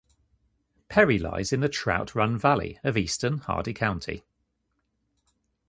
[0.89, 4.23] Perry lies in the Trout Run Valley of eastern Hardy County.